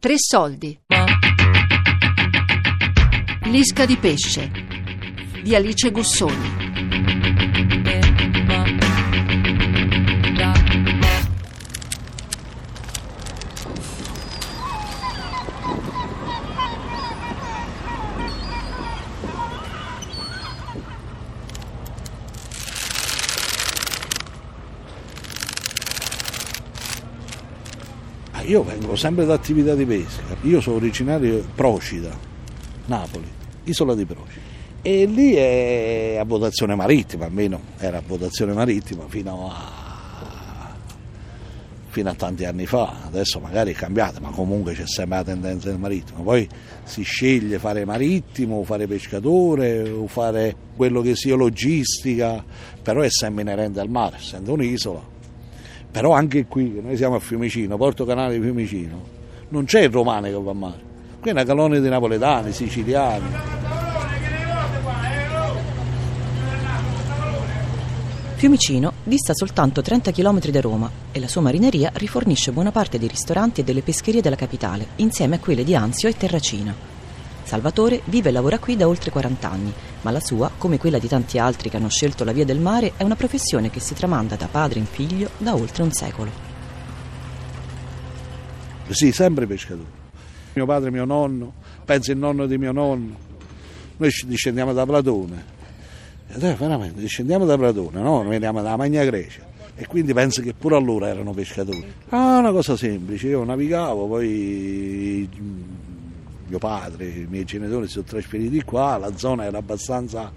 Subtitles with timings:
[0.00, 0.78] Tre soldi.
[3.46, 4.48] L'isca di pesce
[5.42, 6.67] di Alice Gussoni.
[28.48, 30.22] Io vengo sempre da attività di pesca.
[30.44, 32.16] Io sono originario di Procida,
[32.86, 33.26] Napoli,
[33.64, 34.40] isola di Procida.
[34.80, 40.74] E lì è a votazione marittima, almeno era a votazione marittima fino a,
[41.88, 43.02] fino a tanti anni fa.
[43.04, 46.22] Adesso magari è cambiata, ma comunque c'è sempre la tendenza del marittimo.
[46.22, 46.48] Poi
[46.84, 52.42] si sceglie fare marittimo, fare pescatore, o fare quello che sia logistica,
[52.82, 55.16] però è sempre inerente al mare, essendo un'isola.
[55.90, 59.02] Però anche qui, noi siamo a Fiumicino, Porto Canale di Fiumicino,
[59.48, 60.86] non c'è il romano che va a mare.
[61.20, 63.56] Qui è una colonia di napoletani, siciliani.
[68.38, 73.08] Fiumicino dista soltanto 30 km da Roma e la sua marineria rifornisce buona parte dei
[73.08, 76.72] ristoranti e delle pescherie della capitale, insieme a quelle di Anzio e Terracina.
[77.42, 81.08] Salvatore vive e lavora qui da oltre 40 anni, ma la sua, come quella di
[81.08, 84.36] tanti altri che hanno scelto la via del mare, è una professione che si tramanda
[84.36, 86.30] da padre in figlio da oltre un secolo.
[88.88, 89.96] Sì, sempre pescatore.
[90.54, 91.52] Mio padre, mio nonno,
[91.84, 93.26] penso il nonno di mio nonno.
[93.96, 95.56] Noi discendiamo da Platone.
[96.28, 98.22] E dai, veramente, discendiamo da Platone, no?
[98.22, 99.46] Noi veniamo dalla Magna Grecia.
[99.74, 101.86] E quindi penso che pure allora erano pescatori.
[102.08, 105.28] Ah, una cosa semplice, io navigavo, poi
[106.48, 110.30] mio padre, i miei genitori si sono trasferiti qua, la zona era abbastanza...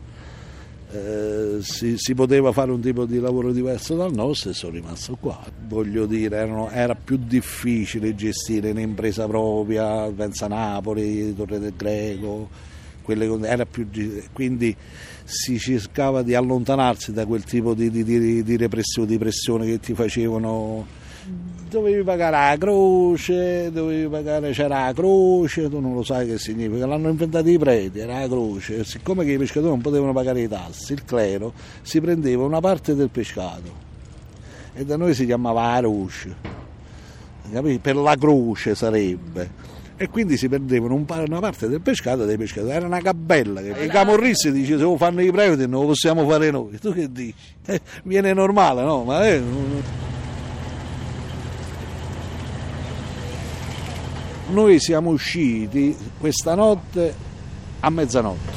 [0.92, 5.16] eh, si, si poteva fare un tipo di lavoro diverso dal nostro e sono rimasto
[5.20, 5.42] qua.
[5.68, 12.50] Voglio dire, erano- era più difficile gestire un'impresa propria, pensa Napoli, Torre del Greco,
[13.02, 13.28] quelle
[13.70, 13.88] più,
[14.34, 14.76] quindi
[15.24, 19.80] si cercava di allontanarsi da quel tipo di, di- di- di repressione, di pressione che
[19.80, 20.86] ti facevano
[21.72, 26.86] dovevi pagare la croce, dovevi pagare, c'era la croce, tu non lo sai che significa,
[26.86, 30.48] l'hanno inventato i preti, era la croce, siccome che i pescatori non potevano pagare i
[30.48, 33.90] tassi, il clero si prendeva una parte del pescato
[34.74, 36.36] e da noi si chiamava la croce,
[37.52, 37.80] capì?
[37.80, 39.70] per la croce sarebbe.
[40.02, 43.62] E quindi si perdevano una parte del pescato dei pescatori, era una gabella.
[43.62, 43.84] Che...
[43.84, 46.80] I camorristi dice se lo fanno i preti non lo possiamo fare noi.
[46.80, 47.36] Tu che dici?
[47.68, 49.04] Eh, viene normale, no?
[49.04, 49.40] Ma eh,
[54.52, 57.16] Noi siamo usciti questa notte
[57.80, 58.52] a mezzanotte.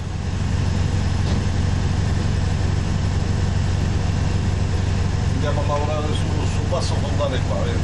[5.34, 7.78] Andiamo a lavorare su, su basso fondale qua, vedi?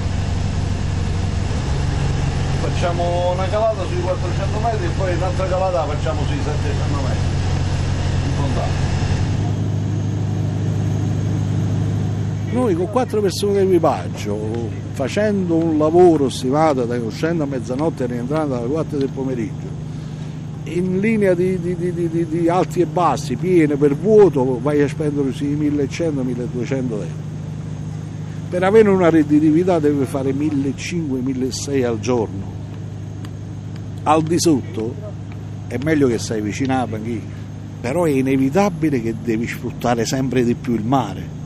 [2.63, 7.19] Facciamo una calata sui 400 metri e poi un'altra calata la facciamo sui 700 metri.
[8.25, 9.00] In fondale.
[12.61, 14.39] Noi con quattro persone di equipaggio,
[14.93, 19.67] facendo un lavoro stimato da uscendo a mezzanotte e rientrando alle 4 del pomeriggio,
[20.65, 25.33] in linea di, di- di- di- alti e bassi, piene per vuoto, vai a spendere
[25.33, 27.07] sui 1100-1200 euro.
[28.51, 32.53] Per avere una redditività deve fare 1500-1600 al giorno.
[34.03, 34.95] Al di sotto
[35.67, 37.23] è meglio che stai vicino alla panchina,
[37.81, 41.39] però è inevitabile che devi sfruttare sempre di più il mare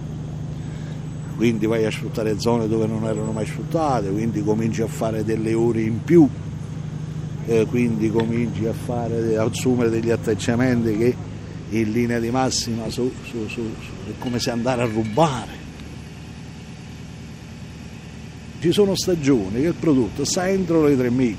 [1.37, 5.53] quindi vai a sfruttare zone dove non erano mai sfruttate, quindi cominci a fare delle
[5.55, 6.28] ore in più,
[7.47, 11.15] eh, quindi cominci a fare, a assumere degli atteggiamenti che
[11.71, 13.71] in linea di massima su- su- su-
[14.09, 15.62] è come se andare a rubare.
[18.61, 21.37] Ci sono stagioni che il prodotto sta entro le 3 miglia,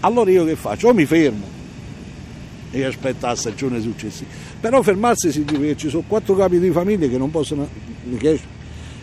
[0.00, 0.88] allora io che faccio?
[0.88, 1.58] O mi fermo
[2.72, 4.28] e aspetto la stagione successiva,
[4.60, 7.66] però fermarsi significa che ci sono quattro capi di famiglia che non possono...
[8.18, 8.58] che-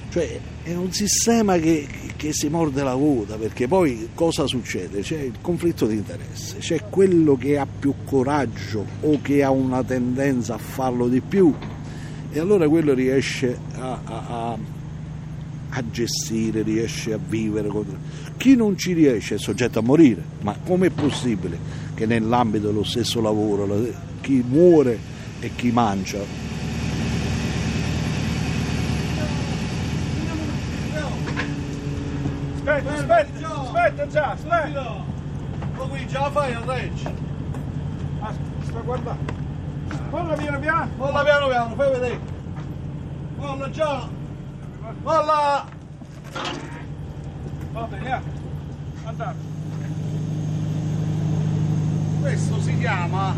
[0.09, 5.01] cioè è un sistema che, che si morde la coda perché poi cosa succede?
[5.01, 9.83] C'è il conflitto di interesse, c'è quello che ha più coraggio o che ha una
[9.83, 11.53] tendenza a farlo di più
[12.31, 14.57] e allora quello riesce a, a- a-
[15.69, 17.69] a gestire, riesce a vivere.
[18.37, 21.57] Chi non ci riesce è soggetto a morire, ma com'è possibile
[21.93, 24.97] che nell'ambito dello stesso lavoro la- chi muore
[25.39, 26.45] e chi mangia
[32.67, 35.03] Aspetta, aspetta, aspetta già, aspetta!
[35.77, 37.13] Ma qui già la fai al regge!
[38.63, 39.33] Sta guardando.
[40.09, 40.89] Molla piano piano.
[40.97, 42.19] Molla piano piano, fai vedere!
[43.37, 44.07] Molla già!
[45.03, 45.65] Molla!
[47.71, 48.21] Va bene, eh.
[49.05, 49.37] Andate.
[52.21, 53.33] Questo si chiama.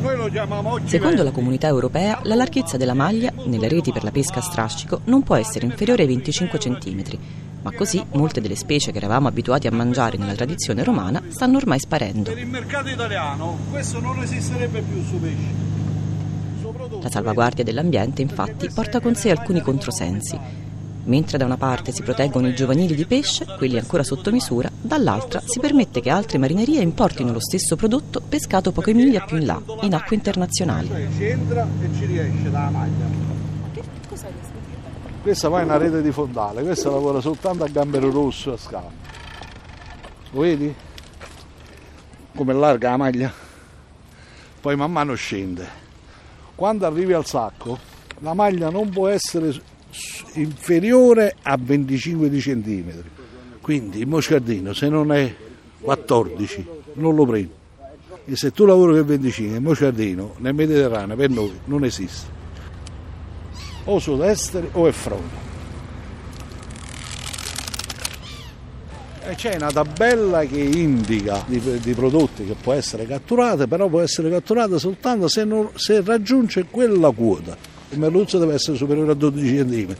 [0.00, 4.04] Noi lo chiamiamo occhi Secondo la comunità europea, la larghezza della maglia nelle reti per
[4.04, 7.02] la pesca a strascico non può essere inferiore ai 25 cm,
[7.68, 11.78] ma così molte delle specie che eravamo abituati a mangiare nella tradizione romana stanno ormai
[11.78, 12.30] sparendo.
[12.30, 15.76] Per il mercato italiano questo non esisterebbe più su pesce.
[17.02, 20.38] La salvaguardia dell'ambiente, infatti, porta con sé alcuni controsensi.
[21.04, 25.42] Mentre da una parte si proteggono i giovanili di pesce, quelli ancora sotto misura, dall'altra
[25.44, 29.60] si permette che altre marinerie importino lo stesso prodotto pescato poche miglia più in là,
[29.82, 30.88] in acque internazionali.
[31.16, 33.17] Ci entra e ci riesce dalla maglia.
[35.28, 38.90] Questa poi è una rete di fondale, questa lavora soltanto a gambero rosso a scala.
[40.30, 40.74] Lo vedi?
[42.34, 43.30] Come larga la maglia?
[44.58, 45.68] Poi man mano scende.
[46.54, 47.78] Quando arrivi al sacco,
[48.20, 49.54] la maglia non può essere
[50.32, 53.10] inferiore a 25 di centimetri.
[53.60, 55.30] Quindi il moscardino se non è
[55.78, 57.52] 14 non lo prendi.
[58.24, 62.37] E se tu lavori per 25, il moscardino nel Mediterraneo per noi non esiste.
[63.90, 65.46] O sudesteri o è fronte.
[69.26, 74.00] E c'è una tabella che indica di, di prodotti che può essere catturata, però può
[74.00, 77.56] essere catturata soltanto se, non- se raggiunge quella quota.
[77.90, 79.96] Il merluzzo deve essere superiore a 12 cm,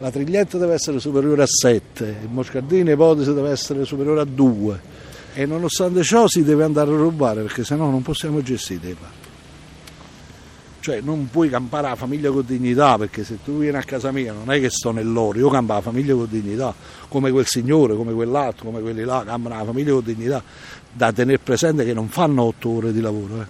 [0.00, 4.80] la triglietta deve essere superiore a 7, il moscardino ipotesi deve essere superiore a 2
[5.34, 9.27] e nonostante ciò si deve andare a rubare perché sennò non possiamo gestire i parchi.
[10.88, 14.32] Cioè non puoi campare la famiglia con dignità perché se tu vieni a casa mia
[14.32, 16.74] non è che sto nell'oro, io campo la famiglia con dignità,
[17.08, 20.42] come quel signore, come quell'altro, come quelli là, campano la famiglia con dignità,
[20.90, 23.46] da tenere presente che non fanno 8 ore di lavoro, eh.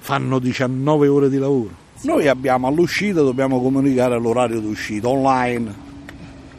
[0.00, 1.70] fanno 19 ore di lavoro.
[2.02, 5.74] Noi abbiamo all'uscita, dobbiamo comunicare l'orario d'uscita online,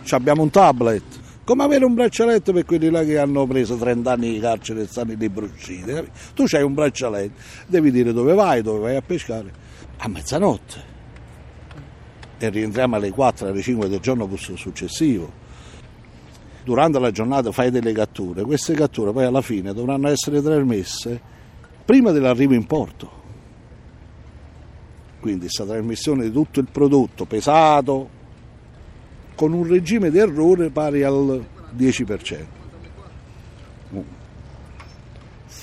[0.10, 1.04] abbiamo un tablet,
[1.44, 4.88] come avere un braccialetto per quelli là che hanno preso 30 anni di carcere e
[4.88, 5.94] stanno lì bruciti.
[5.94, 6.10] capi?
[6.34, 9.64] Tu hai un braccialetto, devi dire dove vai, dove vai a pescare,
[9.98, 10.94] a mezzanotte.
[12.38, 15.44] E rientriamo alle 4, alle 5 del giorno successivo.
[16.64, 21.22] Durante la giornata fai delle catture, queste catture poi alla fine dovranno essere trasmesse
[21.86, 23.24] prima dell'arrivo in porto.
[25.20, 28.10] Quindi questa trasmissione di tutto il prodotto pesato
[29.36, 31.44] con un regime di errore pari al
[31.76, 32.55] 10%.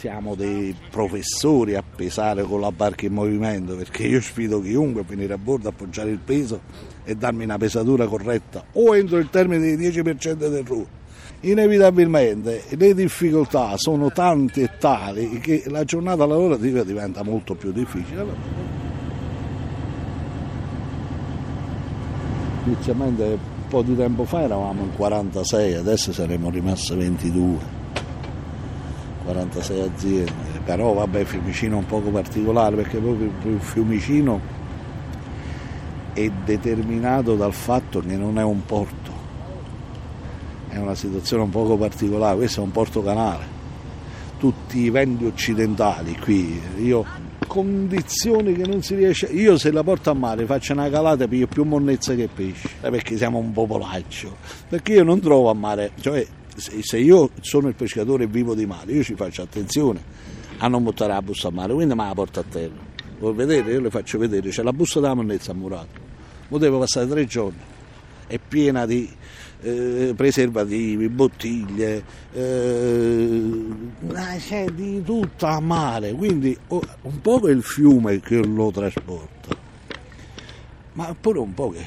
[0.02, 5.04] Siamo dei professori a pesare con la barca in movimento perché io sfido chiunque a
[5.06, 6.60] venire a bordo, appoggiare il peso
[7.04, 10.86] e darmi una pesatura corretta o entro il termine di 10% d'errore.
[11.42, 18.26] Inevitabilmente le difficoltà sono tante e tali che la giornata lavorativa diventa molto più difficile.
[22.64, 27.81] Inizialmente un po' di tempo fa eravamo in 46, adesso saremmo rimasti 22.
[29.24, 30.32] 46 aziende,
[30.64, 34.40] però vabbè Fiumicino è un poco particolare perché proprio Fiumicino
[36.12, 39.10] è determinato dal fatto che non è un porto,
[40.68, 43.44] è una situazione un poco particolare, questo è un porto canale,
[44.38, 47.04] tutti i venti occidentali qui, io
[47.46, 51.46] condizioni che non si riesce, io se la porto a mare faccio una calata piglio
[51.46, 54.36] più monnezza che pesce, eh, perché siamo un popolaccio,
[54.68, 56.26] perché io non trovo a mare, cioè
[56.56, 60.02] se io sono il pescatore e vivo di mare, io ci faccio attenzione
[60.58, 62.90] a non buttare la busta a mare, quindi me la porto a terra.
[63.18, 63.72] Vuoi vedere?
[63.72, 66.00] Io le faccio vedere, c'è la busta della monnezza a murato.
[66.48, 67.60] Mo devo passare tre giorni,
[68.26, 69.10] è piena di
[69.62, 73.64] eh, preservativi, bottiglie, eh,
[74.38, 79.56] c'è di tutto a mare, quindi oh, un po' è il fiume che lo trasporta,
[80.94, 81.86] ma pure un po' che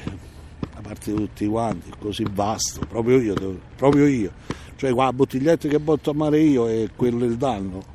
[0.86, 3.34] parte tutti quanti, così vasto, proprio io,
[3.76, 4.30] proprio io.
[4.76, 7.94] Cioè qua bottigliette che botto a mare io è quello il danno.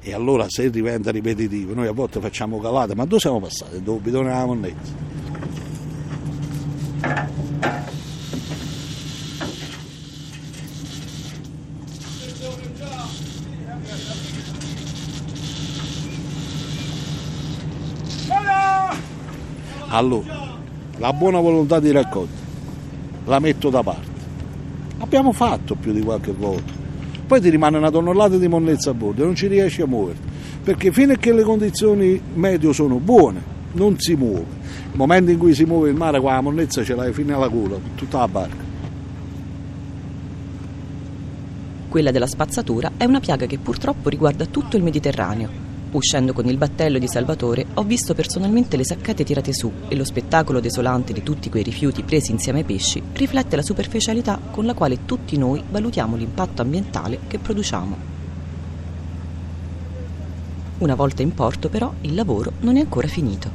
[0.00, 3.82] E allora se diventa ripetitivo, noi a volte facciamo calate, ma dove siamo passati?
[3.82, 5.06] Dove bidone della monnezza?
[19.90, 20.37] Allora,
[20.98, 22.46] la buona volontà di raccolta
[23.28, 24.16] la metto da parte.
[24.98, 26.72] Abbiamo fatto più di qualche volta.
[27.26, 30.26] Poi ti rimane una tonnellata di monnezza a bordo e non ci riesci a muoverti.
[30.64, 34.56] Perché fino a che le condizioni meteo sono buone, non si muove.
[34.90, 37.48] Il momento in cui si muove il mare, qua la monnezza ce l'hai fino alla
[37.48, 38.66] gola, tutta la barca.
[41.88, 45.67] Quella della spazzatura è una piaga che purtroppo riguarda tutto il Mediterraneo.
[45.90, 50.04] Uscendo con il battello di Salvatore ho visto personalmente le saccate tirate su e lo
[50.04, 54.74] spettacolo desolante di tutti quei rifiuti presi insieme ai pesci riflette la superficialità con la
[54.74, 58.16] quale tutti noi valutiamo l'impatto ambientale che produciamo.
[60.78, 63.50] Una volta in porto però il lavoro non è ancora finito.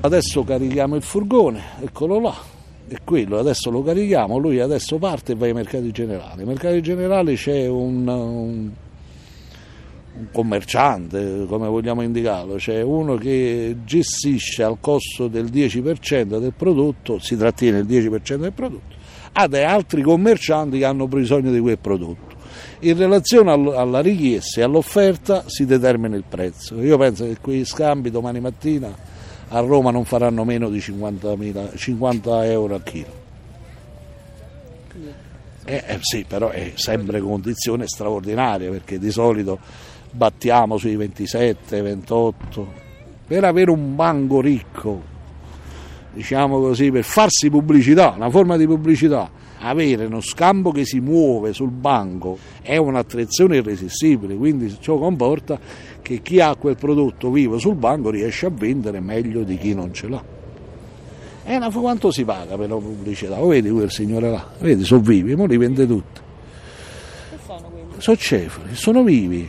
[0.00, 2.34] Adesso carichiamo il furgone, eccolo là,
[2.88, 6.40] è quello, adesso lo carichiamo, lui adesso parte e va ai mercati generali.
[6.40, 8.70] Ai mercati generali c'è un, un,
[10.14, 17.18] un commerciante, come vogliamo indicarlo, c'è uno che gestisce al costo del 10% del prodotto,
[17.18, 18.94] si trattiene il 10% del prodotto,
[19.48, 22.40] dei altri commercianti che hanno bisogno di quel prodotto.
[22.80, 26.80] In relazione alla richiesta e all'offerta si determina il prezzo.
[26.82, 28.94] Io penso che quei scambi domani mattina
[29.48, 33.20] a Roma non faranno meno di 50, 50 euro al chilo.
[35.64, 39.60] Eh, eh, sì, però è sempre condizione straordinaria perché di solito
[40.12, 42.80] battiamo sui 27, 28.
[43.26, 45.02] Per avere un banco ricco,
[46.12, 51.52] diciamo così, per farsi pubblicità, una forma di pubblicità, avere uno scampo che si muove
[51.52, 55.58] sul banco è un'attrazione irresistibile, quindi ciò comporta
[56.02, 59.94] che chi ha quel prodotto vivo sul banco riesce a vendere meglio di chi non
[59.94, 60.24] ce l'ha.
[61.44, 63.38] E una, quanto si paga per la pubblicità?
[63.38, 64.46] Lo vedi quel signore là?
[64.58, 66.20] Vedi, sono vivi, ma li vende tutti.
[67.30, 67.86] Che sono quelli?
[67.98, 69.48] Sono cefali, sono vivi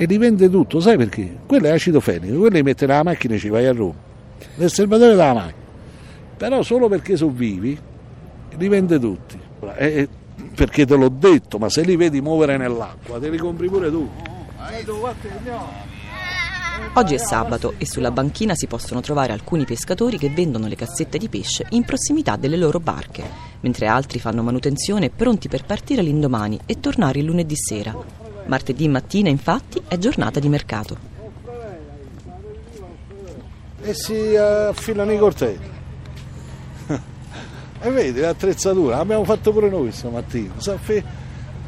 [0.00, 1.38] e li vende tutto, sai perché?
[1.44, 3.94] Quello è acido fenico, quello li mette nella macchina e ci vai a Roma.
[4.54, 5.66] Nel serbatore della macchina.
[6.36, 7.76] Però solo perché sono vivi
[8.56, 9.36] li vende tutti.
[9.76, 10.08] Eh,
[10.54, 14.08] perché te l'ho detto, ma se li vedi muovere nell'acqua, te li compri pure tu.
[16.94, 21.18] Oggi è sabato e sulla banchina si possono trovare alcuni pescatori che vendono le cassette
[21.18, 23.24] di pesce in prossimità delle loro barche,
[23.62, 28.27] mentre altri fanno manutenzione pronti per partire l'indomani e tornare il lunedì sera.
[28.48, 30.96] Martedì mattina, infatti, è giornata di mercato.
[33.82, 35.76] E si affilano i cortelli.
[37.80, 40.54] E vedi l'attrezzatura, l'abbiamo fatto pure noi stamattina.
[40.56, 40.70] Si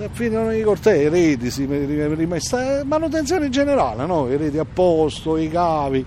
[0.03, 4.29] affilano i cortelli, i reti, si rimessa, manutenzione generale, no?
[4.29, 6.07] i reti a posto, i cavi, in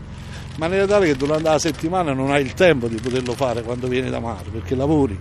[0.57, 4.09] maniera tale che durante la settimana non hai il tempo di poterlo fare quando vieni
[4.09, 5.17] da mare, perché lavori,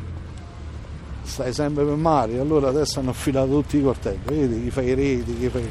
[1.22, 4.94] stai sempre per mare, allora adesso hanno affilato tutti i cortelli, vedi, chi fa i
[4.94, 5.68] reti, chi fa i...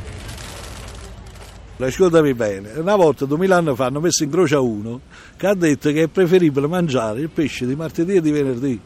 [1.78, 5.02] Ascoltami bene, una volta, duemila anni fa, hanno messo in croce a uno
[5.36, 8.82] che ha detto che è preferibile mangiare il pesce di martedì e di venerdì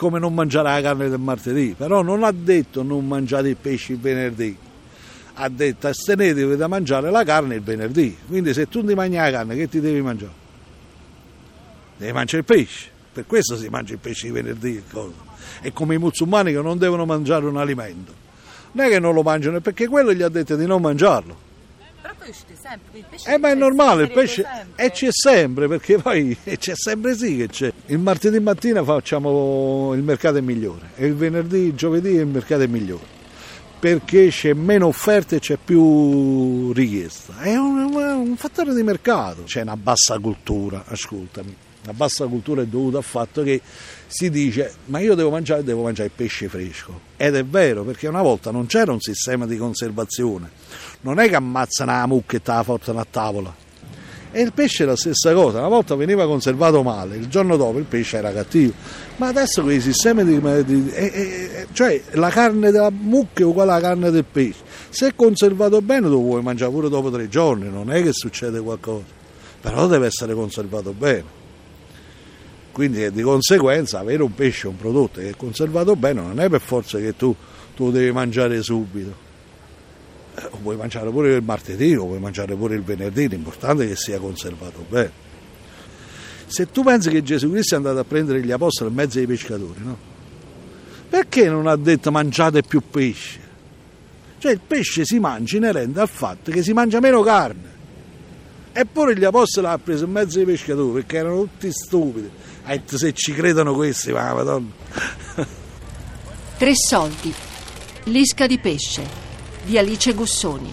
[0.00, 3.92] come non mangiare la carne del martedì, però non ha detto non mangiate il pesce
[3.92, 4.56] il venerdì,
[5.34, 9.30] ha detto astenetevi da mangiare la carne il venerdì, quindi se tu ti mangi la
[9.30, 10.32] carne che ti devi mangiare?
[11.98, 14.82] Devi mangiare il pesce, per questo si mangia il pesce il venerdì,
[15.60, 18.12] è come i musulmani che non devono mangiare un alimento,
[18.72, 21.48] non è che non lo mangiano, perché quello gli ha detto di non mangiarlo
[22.20, 24.46] pesce sempre, il pesce eh ma è normale, il pesce
[24.76, 27.72] e eh, c'è sempre, perché poi c'è sempre sì che c'è.
[27.86, 32.62] Il martedì mattina facciamo il mercato è migliore e il venerdì, il giovedì il mercato
[32.62, 33.18] è migliore.
[33.80, 37.38] Perché c'è meno offerta e c'è più richiesta.
[37.38, 39.44] È un, un fattore di mercato.
[39.44, 41.56] C'è una bassa cultura, ascoltami.
[41.84, 43.60] La bassa cultura è dovuta al fatto che
[44.06, 47.00] si dice ma io devo mangiare, devo mangiare pesce fresco.
[47.16, 50.50] Ed è vero, perché una volta non c'era un sistema di conservazione.
[51.02, 53.68] Non è che ammazzano la mucca e te la portano a tavola.
[54.32, 57.78] E il pesce è la stessa cosa, una volta veniva conservato male, il giorno dopo
[57.78, 58.72] il pesce era cattivo.
[59.16, 60.40] Ma adesso con i sistemi di...
[60.64, 64.60] di eh, eh, cioè la carne della mucca è uguale alla carne del pesce.
[64.90, 68.60] Se è conservato bene lo puoi mangiare pure dopo tre giorni, non è che succede
[68.60, 69.04] qualcosa.
[69.60, 71.39] Però deve essere conservato bene.
[72.72, 76.60] Quindi di conseguenza avere un pesce, un prodotto che è conservato bene, non è per
[76.60, 77.34] forza che tu,
[77.74, 79.28] tu lo devi mangiare subito.
[80.36, 83.88] Eh, lo puoi mangiare pure il martedì, lo puoi mangiare pure il venerdì, l'importante è
[83.88, 85.28] che sia conservato bene.
[86.46, 89.26] Se tu pensi che Gesù Cristo è andato a prendere gli apostoli in mezzo ai
[89.26, 89.96] pescatori, no?
[91.08, 93.38] Perché non ha detto mangiate più pesce?
[94.38, 97.78] Cioè il pesce si mangia inerente al fatto che si mangia meno carne.
[98.72, 102.30] Eppure gli apostoli l'ha preso in mezzo ai pescatori perché erano tutti stupidi.
[102.72, 104.70] E se ci credono questi, ma madonna.
[106.56, 107.34] Tre soldi.
[108.04, 109.04] L'isca di pesce
[109.64, 110.72] di Alice Gussoni.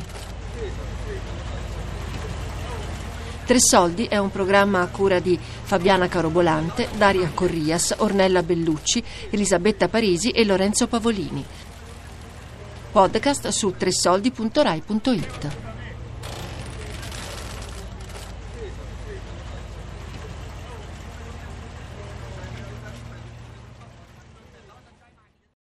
[3.45, 9.87] Tre soldi è un programma a cura di Fabiana Carobolante, Daria Corrias, Ornella Bellucci, Elisabetta
[9.87, 11.43] Parisi e Lorenzo Pavolini.
[12.91, 15.66] Podcast su tresoldi.rai.it.